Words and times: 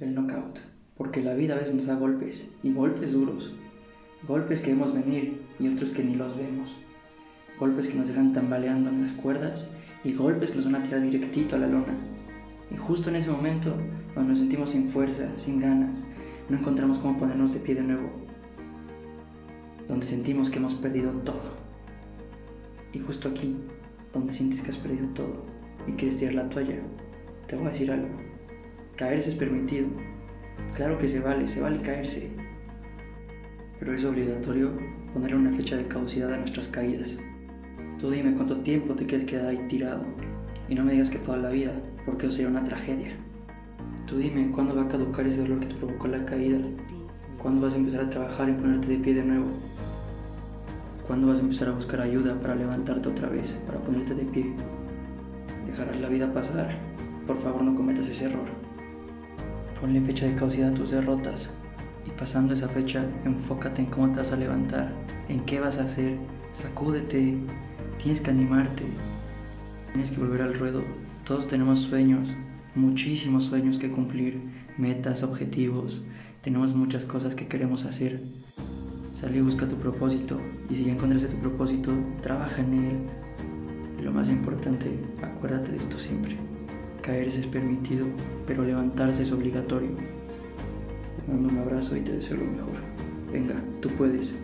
el 0.00 0.14
knockout, 0.14 0.58
porque 0.96 1.22
la 1.22 1.34
vida 1.34 1.54
a 1.54 1.58
veces 1.58 1.74
nos 1.74 1.86
da 1.86 1.94
golpes, 1.94 2.50
y 2.62 2.72
golpes 2.72 3.12
duros, 3.12 3.54
golpes 4.26 4.62
que 4.62 4.70
vemos 4.70 4.94
venir 4.94 5.42
y 5.58 5.68
otros 5.68 5.90
que 5.90 6.02
ni 6.02 6.14
los 6.14 6.36
vemos, 6.36 6.70
golpes 7.58 7.88
que 7.88 7.94
nos 7.94 8.08
dejan 8.08 8.32
tambaleando 8.32 8.88
en 8.88 9.02
las 9.02 9.12
cuerdas 9.12 9.70
y 10.02 10.14
golpes 10.14 10.50
que 10.50 10.56
nos 10.56 10.64
van 10.64 10.76
a 10.76 10.82
tirar 10.82 11.02
directito 11.02 11.56
a 11.56 11.58
la 11.58 11.66
lona. 11.66 11.94
Y 12.70 12.76
justo 12.76 13.10
en 13.10 13.16
ese 13.16 13.30
momento, 13.30 13.74
cuando 14.14 14.32
nos 14.32 14.40
sentimos 14.40 14.70
sin 14.70 14.88
fuerza, 14.88 15.28
sin 15.36 15.60
ganas, 15.60 15.98
no 16.48 16.56
encontramos 16.56 16.98
cómo 16.98 17.18
ponernos 17.18 17.52
de 17.52 17.60
pie 17.60 17.74
de 17.74 17.82
nuevo, 17.82 18.10
donde 19.86 20.06
sentimos 20.06 20.48
que 20.48 20.58
hemos 20.58 20.74
perdido 20.74 21.12
todo. 21.24 21.60
Y 22.92 23.00
justo 23.00 23.28
aquí, 23.28 23.54
donde 24.14 24.32
sientes 24.32 24.62
que 24.62 24.70
has 24.70 24.78
perdido 24.78 25.06
todo 25.08 25.44
y 25.86 25.92
quieres 25.92 26.16
tirar 26.16 26.34
la 26.34 26.48
toalla, 26.48 26.78
te 27.46 27.56
voy 27.56 27.66
a 27.66 27.70
decir 27.70 27.90
algo. 27.90 28.08
Caerse 29.00 29.30
es 29.30 29.36
permitido. 29.36 29.86
Claro 30.74 30.98
que 30.98 31.08
se 31.08 31.20
vale, 31.20 31.48
se 31.48 31.62
vale 31.62 31.80
caerse. 31.80 32.28
Pero 33.78 33.94
es 33.94 34.04
obligatorio 34.04 34.72
ponerle 35.14 35.38
una 35.38 35.56
fecha 35.56 35.78
de 35.78 35.86
caducidad 35.86 36.34
a 36.34 36.36
nuestras 36.36 36.68
caídas. 36.68 37.18
Tú 37.98 38.10
dime 38.10 38.34
cuánto 38.34 38.60
tiempo 38.60 38.94
te 38.94 39.06
quieres 39.06 39.26
quedar 39.26 39.46
ahí 39.46 39.66
tirado. 39.68 40.04
Y 40.68 40.74
no 40.74 40.84
me 40.84 40.92
digas 40.92 41.08
que 41.08 41.16
toda 41.16 41.38
la 41.38 41.48
vida, 41.48 41.72
porque 42.04 42.26
eso 42.26 42.36
sería 42.36 42.50
una 42.50 42.62
tragedia. 42.62 43.16
Tú 44.06 44.18
dime 44.18 44.50
cuándo 44.50 44.76
va 44.76 44.82
a 44.82 44.88
caducar 44.88 45.26
ese 45.26 45.40
dolor 45.40 45.60
que 45.60 45.68
te 45.68 45.76
provocó 45.76 46.06
la 46.06 46.26
caída. 46.26 46.58
¿Cuándo 47.40 47.62
vas 47.62 47.72
a 47.72 47.78
empezar 47.78 48.02
a 48.02 48.10
trabajar 48.10 48.50
y 48.50 48.52
ponerte 48.52 48.88
de 48.88 48.96
pie 48.98 49.14
de 49.14 49.24
nuevo? 49.24 49.46
¿Cuándo 51.06 51.28
vas 51.28 51.38
a 51.38 51.42
empezar 51.42 51.68
a 51.68 51.72
buscar 51.72 52.02
ayuda 52.02 52.38
para 52.38 52.54
levantarte 52.54 53.08
otra 53.08 53.30
vez, 53.30 53.48
para 53.66 53.78
ponerte 53.78 54.14
de 54.14 54.24
pie? 54.24 54.52
Dejarás 55.66 55.98
la 55.98 56.08
vida 56.10 56.30
pasar. 56.34 56.78
Por 57.26 57.38
favor, 57.38 57.62
no 57.62 57.74
cometas 57.74 58.06
ese 58.06 58.26
error. 58.26 58.60
Ponle 59.80 60.00
fecha 60.02 60.26
de 60.26 60.34
caducidad 60.34 60.72
a 60.72 60.74
tus 60.74 60.90
derrotas 60.90 61.50
y 62.06 62.10
pasando 62.18 62.54
esa 62.54 62.68
fecha, 62.68 63.04
enfócate 63.24 63.82
en 63.82 63.86
cómo 63.86 64.10
te 64.12 64.18
vas 64.18 64.32
a 64.32 64.36
levantar, 64.36 64.92
en 65.28 65.40
qué 65.44 65.60
vas 65.60 65.78
a 65.78 65.84
hacer, 65.84 66.18
sacúdete, 66.52 67.38
tienes 68.02 68.20
que 68.20 68.30
animarte, 68.30 68.84
tienes 69.92 70.10
que 70.10 70.20
volver 70.20 70.42
al 70.42 70.58
ruedo. 70.58 70.82
Todos 71.24 71.48
tenemos 71.48 71.80
sueños, 71.80 72.28
muchísimos 72.74 73.44
sueños 73.44 73.78
que 73.78 73.90
cumplir, 73.90 74.40
metas, 74.76 75.22
objetivos, 75.22 76.02
tenemos 76.42 76.74
muchas 76.74 77.04
cosas 77.04 77.34
que 77.34 77.48
queremos 77.48 77.84
hacer. 77.84 78.22
Sal 79.12 79.36
y 79.36 79.40
busca 79.40 79.66
tu 79.66 79.76
propósito 79.76 80.40
y 80.70 80.74
si 80.74 80.84
ya 80.84 80.92
encontraste 80.92 81.28
tu 81.28 81.36
propósito, 81.36 81.92
trabaja 82.22 82.62
en 82.62 82.74
él. 82.74 82.98
Y 83.98 84.02
lo 84.02 84.12
más 84.12 84.30
importante, 84.30 84.98
acuérdate 85.22 85.72
de 85.72 85.76
esto 85.76 85.98
siempre. 85.98 86.38
Caerse 87.02 87.40
es 87.40 87.46
permitido, 87.46 88.06
pero 88.46 88.64
levantarse 88.64 89.22
es 89.22 89.32
obligatorio. 89.32 89.90
Te 89.90 91.32
mando 91.32 91.48
un 91.48 91.58
abrazo 91.58 91.96
y 91.96 92.00
te 92.00 92.12
deseo 92.12 92.36
lo 92.36 92.44
mejor. 92.44 92.76
Venga, 93.32 93.54
tú 93.80 93.88
puedes. 93.90 94.34